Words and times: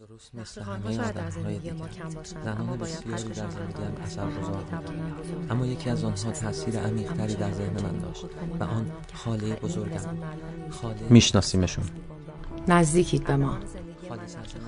درست 0.00 0.34
مثل 0.34 0.62
همه 0.62 1.00
آدم‌های 1.00 1.58
دیگر 1.58 1.72
ما 1.72 1.88
کم 1.88 2.10
باشند 2.10 2.44
زنان 2.44 2.60
اما 2.60 2.76
باید 2.76 3.04
بسیاری 3.04 3.34
در 3.34 3.44
را 3.44 3.50
زندگیم 3.50 4.02
اثر 4.02 4.26
گذار 4.26 4.62
بزرگ 4.62 5.50
اما 5.50 5.66
یکی 5.66 5.90
از 5.90 6.04
آنها. 6.04 6.32
تاثیر 6.32 6.78
عمیق‌تری 6.78 7.34
در 7.34 7.52
ذهن 7.52 7.82
من 7.82 7.98
داشت 7.98 8.24
و 8.60 8.64
آن 8.64 8.90
خاله 9.14 9.54
بزرگم. 9.54 10.00
خاله 10.70 11.00
میشناسیمشون. 11.10 11.84
نزدیکید 12.68 13.24
به 13.24 13.36
ما. 13.36 13.58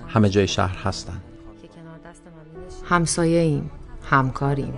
همه 0.07 0.29
جای 0.29 0.47
شهر 0.47 0.77
هستن 0.77 1.21
که 1.61 1.67
کنار 1.67 1.97
دست 2.05 2.21
من 2.25 2.59
می‌نشینند. 2.59 2.85
همسایه 2.85 3.39
ایم 3.39 3.71
همکاریم 4.03 4.73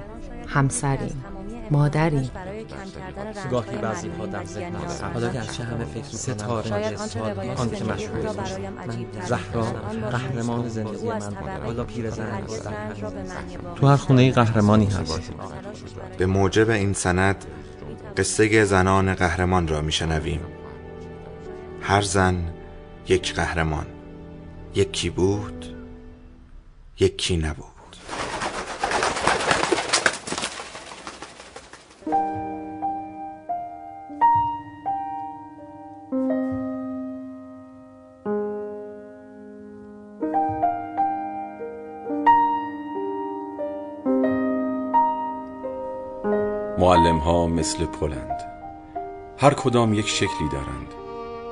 همسریم 0.47 1.23
مادریم. 1.71 2.31
کم 2.70 2.99
کردن 2.99 3.49
گاهی 3.49 3.71
رنج‌های 3.71 3.81
بعضی 3.81 4.09
ها 4.09 4.25
در 4.25 4.45
ذهنم. 4.45 4.81
حالا 5.13 5.29
گرچه 5.29 5.63
همه 5.63 5.85
فکر 5.85 6.04
ستاره 6.04 6.63
می‌کنند 6.63 6.84
شاید 6.84 6.99
آنچه 6.99 7.20
روایت 7.20 7.59
آن 7.59 7.70
که 7.70 7.75
زندگی 7.75 7.93
مشهور 7.93 8.21
را 8.21 8.29
است. 8.29 8.55
برایم 8.55 8.79
عجیب 8.79 9.11
تر 9.11 9.25
زهرا 9.25 9.63
قهرمان 10.11 10.67
زندگی 10.67 11.07
من 11.07 11.21
حالا 11.66 11.84
معنی 11.84 12.02
واقعی 12.02 13.58
تو 13.75 13.88
هر 13.88 13.95
خونه 13.95 14.31
قهرمانی 14.31 14.85
هست. 14.85 15.31
به 16.17 16.25
موجب 16.25 16.70
این 16.70 16.94
سند 16.94 17.45
قصه 18.17 18.63
زنان 18.63 19.13
قهرمان 19.13 19.67
را 19.67 19.81
میشنویم. 19.81 20.41
هر 21.81 22.02
زن 22.02 22.53
یک 23.08 23.36
قهرمان. 23.36 23.86
یکی 24.75 25.09
بود 25.09 25.66
یکی 26.99 27.38
نبود. 27.38 27.78
معلم 46.80 47.17
ها 47.17 47.47
مثل 47.47 47.85
پلند 47.85 48.41
هر 49.38 49.53
کدام 49.53 49.94
یک 49.94 50.08
شکلی 50.08 50.49
دارند. 50.52 50.94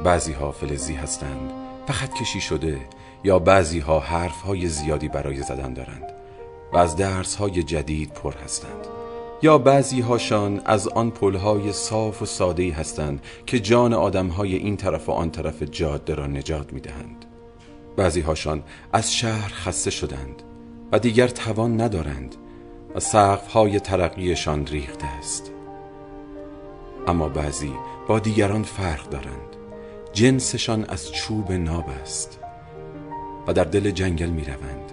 بعضی 0.03 0.33
ها 0.33 0.51
فلزی 0.51 0.93
هستند 0.93 1.51
و 1.89 1.91
خط 1.91 2.13
کشی 2.13 2.41
شده 2.41 2.77
یا 3.23 3.39
بعضی 3.39 3.79
ها 3.79 3.99
حرف 3.99 4.41
های 4.41 4.67
زیادی 4.67 5.07
برای 5.07 5.41
زدن 5.41 5.73
دارند 5.73 6.03
و 6.73 6.77
از 6.77 6.95
درس 6.95 7.35
های 7.35 7.63
جدید 7.63 8.13
پر 8.13 8.33
هستند. 8.33 8.87
یا 9.41 9.57
بعضی 9.57 10.01
هاشان 10.01 10.61
از 10.65 10.87
آن 10.87 11.11
پلهای 11.11 11.73
صاف 11.73 12.21
و 12.21 12.25
ساده 12.25 12.73
هستند 12.73 13.21
که 13.45 13.59
جان 13.59 13.93
آدم 13.93 14.27
های 14.27 14.55
این 14.55 14.77
طرف 14.77 15.09
و 15.09 15.11
آن 15.11 15.31
طرف 15.31 15.63
جاده 15.63 16.15
را 16.15 16.27
نجات 16.27 16.73
می 16.73 16.79
دهند 16.79 17.25
بعضی 17.97 18.21
هاشان 18.21 18.63
از 18.93 19.13
شهر 19.15 19.51
خسته 19.53 19.91
شدند 19.91 20.43
و 20.91 20.99
دیگر 20.99 21.27
توان 21.27 21.81
ندارند. 21.81 22.35
و 22.97 22.99
سقف 22.99 23.47
های 23.47 23.79
ترقیشان 23.79 24.67
ریخته 24.67 25.05
است. 25.19 25.51
اما 27.07 27.29
بعضی 27.29 27.73
با 28.07 28.19
دیگران 28.19 28.63
فرق 28.63 29.09
دارند. 29.09 29.47
جنسشان 30.13 30.85
از 30.85 31.11
چوب 31.11 31.51
ناب 31.51 31.85
است 32.01 32.39
و 33.47 33.53
در 33.53 33.63
دل 33.63 33.91
جنگل 33.91 34.29
می 34.29 34.43
روند 34.43 34.91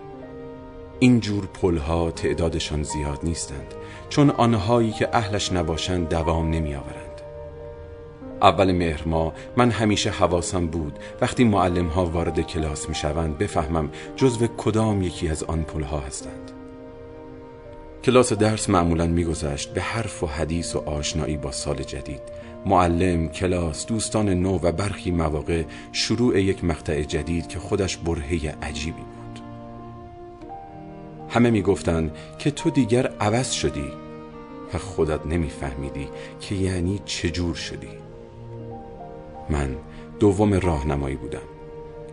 این 0.98 1.20
جور 1.20 1.46
پلها 1.46 2.10
تعدادشان 2.10 2.82
زیاد 2.82 3.18
نیستند 3.22 3.74
چون 4.08 4.30
آنهایی 4.30 4.92
که 4.92 5.08
اهلش 5.12 5.52
نباشند 5.52 6.08
دوام 6.08 6.50
نمی 6.50 6.74
آورند 6.74 7.20
اول 8.42 8.72
مهر 8.72 9.02
ماه 9.08 9.32
من 9.56 9.70
همیشه 9.70 10.10
حواسم 10.10 10.66
بود 10.66 10.98
وقتی 11.20 11.44
معلم 11.44 11.86
ها 11.86 12.06
وارد 12.06 12.40
کلاس 12.40 12.88
می 12.88 12.94
شوند 12.94 13.38
بفهمم 13.38 13.90
جزو 14.16 14.46
کدام 14.46 15.02
یکی 15.02 15.28
از 15.28 15.44
آن 15.44 15.62
پلها 15.62 15.98
هستند. 15.98 16.53
کلاس 18.04 18.32
درس 18.32 18.70
معمولا 18.70 19.06
میگذشت 19.06 19.74
به 19.74 19.80
حرف 19.80 20.22
و 20.22 20.26
حدیث 20.26 20.76
و 20.76 20.78
آشنایی 20.78 21.36
با 21.36 21.52
سال 21.52 21.76
جدید. 21.76 22.20
معلم، 22.66 23.28
کلاس، 23.28 23.86
دوستان 23.86 24.28
نو 24.28 24.58
و 24.62 24.72
برخی 24.72 25.10
مواقع 25.10 25.62
شروع 25.92 26.40
یک 26.40 26.64
مقطع 26.64 27.02
جدید 27.02 27.48
که 27.48 27.58
خودش 27.58 27.96
برهه 27.96 28.56
عجیبی 28.62 29.00
بود. 29.00 29.40
همه 31.28 31.50
می‌گفتند 31.50 32.16
که 32.38 32.50
تو 32.50 32.70
دیگر 32.70 33.06
عوض 33.06 33.50
شدی 33.50 33.88
و 34.74 34.78
خودت 34.78 35.26
نمیفهمیدی 35.26 36.08
که 36.40 36.54
یعنی 36.54 37.00
چجور 37.04 37.54
شدی. 37.54 37.90
من 39.50 39.76
دوم 40.20 40.54
راهنمایی 40.54 41.16
بودم. 41.16 41.48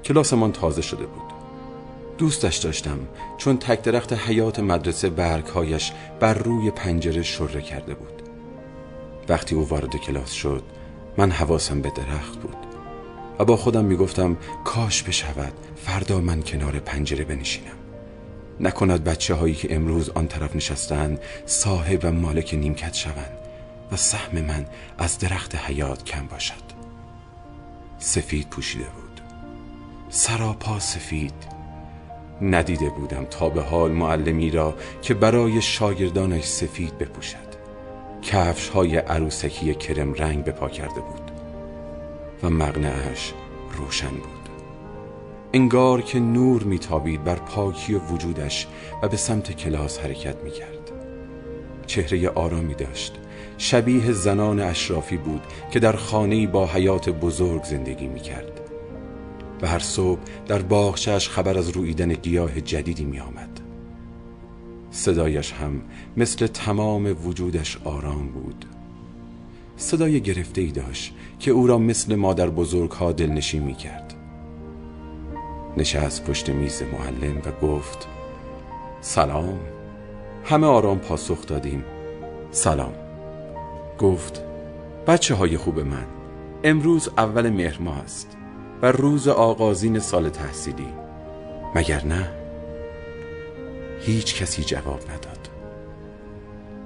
کلاسمان 0.03 0.51
تازه 0.51 0.81
شده 0.81 1.05
بود. 1.05 1.40
دوستش 2.21 2.57
داشتم 2.57 2.99
چون 3.37 3.57
تک 3.57 3.81
درخت 3.81 4.13
حیات 4.13 4.59
مدرسه 4.59 5.09
برگهایش 5.09 5.91
بر 6.19 6.33
روی 6.33 6.71
پنجره 6.71 7.23
شره 7.23 7.61
کرده 7.61 7.93
بود. 7.93 8.21
وقتی 9.29 9.55
او 9.55 9.69
وارد 9.69 9.95
کلاس 9.95 10.31
شد 10.31 10.63
من 11.17 11.31
حواسم 11.31 11.81
به 11.81 11.89
درخت 11.89 12.39
بود 12.39 12.57
و 13.39 13.45
با 13.45 13.57
خودم 13.57 13.85
می‌گفتم 13.85 14.37
کاش 14.63 15.03
بشود 15.03 15.53
فردا 15.85 16.21
من 16.21 16.41
کنار 16.41 16.79
پنجره 16.79 17.23
بنشینم. 17.23 17.77
نکند 18.59 19.03
بچه 19.03 19.33
هایی 19.33 19.55
که 19.55 19.75
امروز 19.75 20.09
آن 20.09 20.27
طرف 20.27 20.55
نشستند 20.55 21.19
صاحب 21.45 21.99
و 22.03 22.11
مالک 22.11 22.53
نیمکت 22.53 22.93
شوند 22.93 23.37
و 23.91 23.95
سهم 23.95 24.41
من 24.41 24.65
از 24.97 25.17
درخت 25.17 25.55
حیات 25.55 26.03
کم 26.03 26.27
باشد. 26.27 26.63
سفید 27.99 28.47
پوشیده 28.49 28.83
بود. 28.85 29.21
سراپا 30.09 30.79
سفید 30.79 31.60
ندیده 32.41 32.89
بودم 32.89 33.25
تا 33.25 33.49
به 33.49 33.61
حال 33.61 33.91
معلمی 33.91 34.51
را 34.51 34.75
که 35.01 35.13
برای 35.13 35.61
شاگردانش 35.61 36.43
سفید 36.43 36.97
بپوشد. 36.97 37.51
کفش 38.21 38.69
های 38.69 38.97
عروسکی 38.97 39.73
کرم 39.73 40.13
رنگ 40.13 40.43
به 40.43 40.51
پا 40.51 40.69
کرده 40.69 41.01
بود 41.01 41.31
و 42.43 42.49
مغنعش 42.49 43.33
روشن 43.77 44.09
بود. 44.09 44.41
انگار 45.53 46.01
که 46.01 46.19
نور 46.19 46.63
میتابید 46.63 47.23
بر 47.23 47.35
پاکی 47.35 47.95
وجودش 47.95 48.67
و 49.03 49.07
به 49.07 49.17
سمت 49.17 49.51
کلاس 49.51 49.99
حرکت 49.99 50.43
می‌کرد. 50.43 50.91
چهره 51.87 52.29
آرامی 52.29 52.73
داشت. 52.73 53.15
شبیه 53.57 54.11
زنان 54.11 54.59
اشرافی 54.59 55.17
بود 55.17 55.41
که 55.71 55.79
در 55.79 55.95
خانه‌ای 55.95 56.47
با 56.47 56.67
حیات 56.67 57.09
بزرگ 57.09 57.63
زندگی 57.63 58.07
می‌کرد. 58.07 58.60
و 59.61 59.67
هر 59.67 59.79
صبح 59.79 60.19
در 60.47 60.61
باغچه‌اش 60.61 61.29
خبر 61.29 61.57
از 61.57 61.69
رویدن 61.69 62.13
گیاه 62.13 62.61
جدیدی 62.61 63.05
می 63.05 63.19
آمد. 63.19 63.59
صدایش 64.91 65.53
هم 65.53 65.81
مثل 66.17 66.47
تمام 66.47 67.15
وجودش 67.25 67.77
آرام 67.83 68.27
بود. 68.27 68.65
صدای 69.77 70.21
گرفته 70.21 70.61
ای 70.61 70.71
داشت 70.71 71.13
که 71.39 71.51
او 71.51 71.67
را 71.67 71.77
مثل 71.77 72.15
مادر 72.15 72.49
بزرگ 72.49 72.91
ها 72.91 73.11
دلنشین 73.11 73.63
می 73.63 73.75
کرد 73.75 74.13
نشست 75.77 76.25
پشت 76.25 76.49
میز 76.49 76.83
معلم 76.83 77.37
و 77.37 77.65
گفت 77.67 78.07
سلام. 79.01 79.59
همه 80.43 80.67
آرام 80.67 80.99
پاسخ 80.99 81.45
دادیم. 81.45 81.83
سلام. 82.51 82.93
گفت 83.99 84.41
بچه 85.07 85.35
های 85.35 85.57
خوب 85.57 85.79
من 85.79 86.05
امروز 86.63 87.09
اول 87.17 87.49
مهر 87.49 87.89
است. 88.03 88.37
و 88.81 88.91
روز 88.91 89.27
آغازین 89.27 89.99
سال 89.99 90.29
تحصیلی. 90.29 90.87
مگر 91.75 92.05
نه؟ 92.05 92.29
هیچ 94.01 94.41
کسی 94.41 94.63
جواب 94.63 94.99
نداد. 95.03 95.49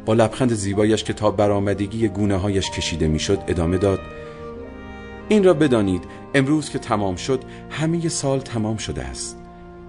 با 0.05 0.13
لبخند 0.13 0.53
زیبایش 0.53 1.03
که 1.03 1.13
تا 1.13 1.31
برآمدگی 1.31 2.07
گونه 2.07 2.35
هایش 2.35 2.71
کشیده 2.71 3.07
می‌شد 3.07 3.39
ادامه 3.47 3.77
داد 3.77 3.99
این 5.29 5.43
را 5.43 5.53
بدانید 5.53 6.03
امروز 6.33 6.69
که 6.69 6.79
تمام 6.79 7.15
شد 7.15 7.43
همه 7.69 8.09
سال 8.09 8.39
تمام 8.39 8.77
شده 8.77 9.03
است. 9.03 9.37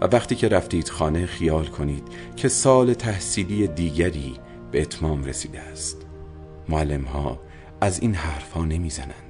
و 0.00 0.04
وقتی 0.04 0.34
که 0.34 0.48
رفتید 0.48 0.88
خانه 0.88 1.26
خیال 1.26 1.66
کنید 1.66 2.08
که 2.36 2.48
سال 2.48 2.94
تحصیلی 2.94 3.66
دیگری 3.66 4.34
به 4.70 4.82
اتمام 4.82 5.24
رسیده 5.24 5.60
است. 5.60 6.06
معلم 6.68 7.04
ها 7.04 7.40
از 7.80 8.00
این 8.00 8.14
حرف 8.14 8.52
ها 8.52 8.64
نمی 8.64 8.90
زنند 8.90 9.25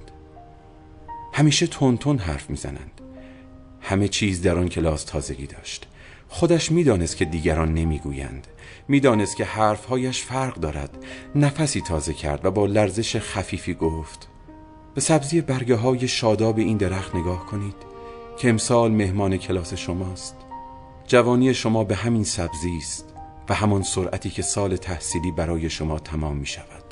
همیشه 1.36 1.66
تون 1.66 2.18
حرف 2.18 2.50
می 2.50 2.56
زنند 2.56 3.00
همه 3.80 4.08
چیز 4.08 4.42
در 4.42 4.58
آن 4.58 4.68
کلاس 4.68 5.04
تازگی 5.04 5.46
داشت. 5.46 5.88
خودش 6.28 6.72
می‌دانست 6.72 7.16
که 7.16 7.24
دیگران 7.24 7.74
نمی‌گویند. 7.74 8.46
می‌دانست 8.88 9.36
که 9.36 9.44
حرفهایش 9.44 10.22
فرق 10.22 10.54
دارد. 10.54 11.04
نفسی 11.34 11.80
تازه 11.80 12.12
کرد 12.14 12.44
و 12.44 12.50
با 12.50 12.66
لرزش 12.66 13.16
خفیفی 13.16 13.74
گفت 13.74 14.28
به 14.94 15.00
سبزی 15.00 15.40
برگه 15.40 15.74
های 15.74 16.08
شاداب 16.08 16.58
این 16.58 16.76
درخت 16.76 17.14
نگاه 17.14 17.46
کنید 17.46 17.76
که 18.38 18.48
امسال 18.48 18.90
مهمان 18.90 19.36
کلاس 19.36 19.74
شماست. 19.74 20.36
جوانی 21.06 21.54
شما 21.54 21.84
به 21.84 21.94
همین 21.94 22.24
سبزی 22.24 22.76
است 22.78 23.14
و 23.48 23.54
همان 23.54 23.82
سرعتی 23.82 24.30
که 24.30 24.42
سال 24.42 24.76
تحصیلی 24.76 25.32
برای 25.32 25.70
شما 25.70 25.98
تمام 25.98 26.36
می 26.36 26.46
شود 26.46 26.84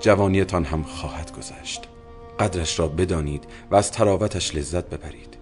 جوانیتان 0.00 0.64
هم 0.64 0.82
خواهد 0.82 1.32
گذشت. 1.36 1.91
قدرش 2.42 2.78
را 2.78 2.88
بدانید 2.88 3.44
و 3.70 3.76
از 3.76 3.92
تراوتش 3.92 4.54
لذت 4.54 4.84
ببرید. 4.90 5.36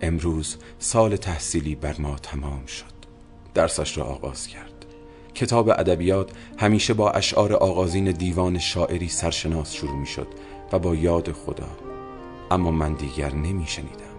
امروز 0.00 0.56
سال 0.78 1.16
تحصیلی 1.16 1.74
بر 1.74 1.94
ما 1.98 2.16
تمام 2.22 2.66
شد. 2.66 2.92
درسش 3.54 3.98
را 3.98 4.04
آغاز 4.04 4.46
کرد. 4.46 4.86
کتاب 5.34 5.68
ادبیات 5.68 6.30
همیشه 6.58 6.94
با 6.94 7.10
اشعار 7.10 7.52
آغازین 7.52 8.10
دیوان 8.10 8.58
شاعری 8.58 9.08
سرشناس 9.08 9.72
شروع 9.72 9.96
می 9.96 10.06
شد 10.06 10.26
و 10.72 10.78
با 10.78 10.94
یاد 10.94 11.32
خدا. 11.32 11.68
اما 12.50 12.70
من 12.70 12.94
دیگر 12.94 13.34
نمی 13.34 13.66
شنیدم 13.66 14.12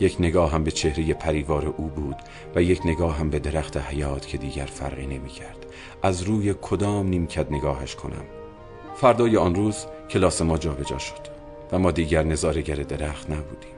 یک 0.00 0.16
نگاه 0.20 0.52
هم 0.52 0.64
به 0.64 0.70
چهره 0.70 1.14
پریوار 1.14 1.74
او 1.76 1.86
بود 1.86 2.16
و 2.54 2.62
یک 2.62 2.80
نگاه 2.84 3.18
هم 3.18 3.30
به 3.30 3.38
درخت 3.38 3.76
حیات 3.76 4.26
که 4.26 4.38
دیگر 4.38 4.66
فرقی 4.66 5.06
نمی 5.06 5.28
کرد 5.28 5.66
از 6.02 6.22
روی 6.22 6.54
کدام 6.62 7.08
نیمکت 7.08 7.52
نگاهش 7.52 7.94
کنم؟ 7.94 8.24
فردای 8.96 9.36
آن 9.36 9.54
روز 9.54 9.86
کلاس 10.10 10.42
ما 10.42 10.58
جابجا 10.58 10.98
شد 10.98 11.36
و 11.72 11.78
ما 11.78 11.90
دیگر 11.90 12.22
نظارگر 12.22 12.74
درخت 12.74 13.30
نبودیم. 13.30 13.76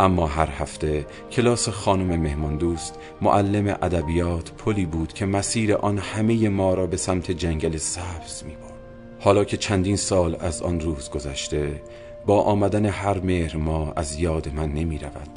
اما 0.00 0.26
هر 0.26 0.48
هفته 0.50 1.06
کلاس 1.32 1.68
خانم 1.68 2.20
مهمان 2.20 2.56
دوست 2.56 2.98
معلم 3.20 3.68
ادبیات 3.82 4.52
پلی 4.52 4.86
بود 4.86 5.12
که 5.12 5.26
مسیر 5.26 5.74
آن 5.74 5.98
همه 5.98 6.48
ما 6.48 6.74
را 6.74 6.86
به 6.86 6.96
سمت 6.96 7.30
جنگل 7.30 7.76
سبز 7.76 8.42
می 8.44 8.54
برد. 8.54 8.72
حالا 9.20 9.44
که 9.44 9.56
چندین 9.56 9.96
سال 9.96 10.36
از 10.40 10.62
آن 10.62 10.80
روز 10.80 11.10
گذشته 11.10 11.82
با 12.26 12.42
آمدن 12.42 12.86
هر 12.86 13.18
مهر 13.18 13.56
ما 13.56 13.92
از 13.96 14.20
یاد 14.20 14.54
من 14.54 14.72
نمی 14.72 14.98
رود 14.98 15.30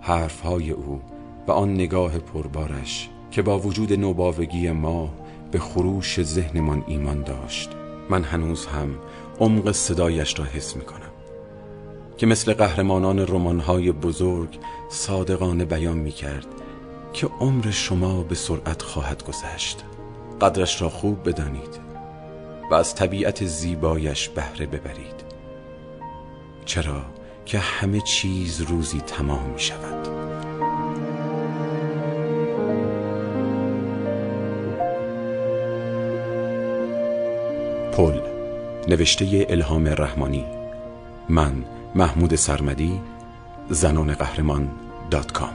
حرفهای 0.00 0.70
او 0.70 1.00
و 1.46 1.52
آن 1.52 1.74
نگاه 1.74 2.18
پربارش 2.18 3.08
که 3.30 3.42
با 3.42 3.58
وجود 3.58 3.92
نوباوگی 3.92 4.70
ما 4.70 5.10
به 5.50 5.58
خروش 5.58 6.22
ذهنمان 6.22 6.84
ایمان 6.86 7.22
داشت. 7.22 7.70
من 8.10 8.22
هنوز 8.22 8.66
هم 8.66 8.94
عمق 9.40 9.72
صدایش 9.72 10.38
را 10.38 10.44
حس 10.44 10.76
می 10.76 10.84
کنم 10.84 11.10
که 12.16 12.26
مثل 12.26 12.54
قهرمانان 12.54 13.18
رمان‌های 13.18 13.92
بزرگ 13.92 14.58
صادقانه 14.88 15.64
بیان 15.64 15.96
می 15.96 16.12
کرد 16.12 16.46
که 17.12 17.26
عمر 17.40 17.70
شما 17.70 18.22
به 18.22 18.34
سرعت 18.34 18.82
خواهد 18.82 19.24
گذشت. 19.24 19.84
قدرش 20.40 20.82
را 20.82 20.88
خوب 20.88 21.28
بدانید 21.28 21.80
و 22.70 22.74
از 22.74 22.94
طبیعت 22.94 23.44
زیبایش 23.44 24.28
بهره 24.28 24.66
ببرید. 24.66 25.24
چرا 26.64 27.02
که 27.46 27.58
همه 27.58 28.00
چیز 28.00 28.60
روزی 28.60 29.00
تمام 29.00 29.50
می 29.50 29.60
شود 29.60 30.08
نوشته 38.94 39.46
الهام 39.48 39.88
رحمانی. 39.88 40.44
من 41.28 41.64
محمود 41.94 42.34
سرمدی 42.34 43.00
زنان 43.70 44.14
قهرمان 44.14 44.68
دات 45.10 45.32
کام. 45.32 45.54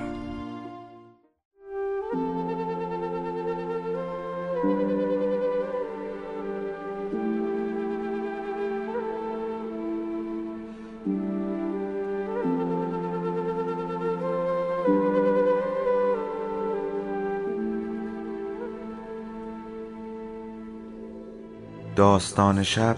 داستان 21.95 22.63
شب 22.63 22.97